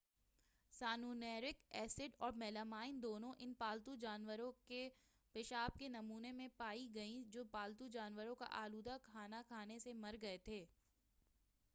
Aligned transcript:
سیانینورک 0.73 1.57
acid 1.71 2.15
اور 2.17 2.31
melamine 2.35 3.01
دونوں 3.03 3.33
ان 3.39 3.53
پالتو 3.59 3.95
جانوروں 3.95 4.51
کے 4.67 4.87
پیشاب 5.35 5.77
کے 5.79 5.87
نمونے 5.89 6.31
میں 6.31 6.47
پائی 6.57 6.89
گئیں 6.95 7.23
جو 7.29 7.43
پالتو 7.51 7.87
جانوروں 7.89 8.35
کا 8.35 8.45
آلودہ 8.63 8.97
کھانا 9.03 9.41
کھانے 9.47 9.79
سے 9.79 9.93
مر 9.95 10.15
گئے 10.21 10.37
تھے 10.45 10.63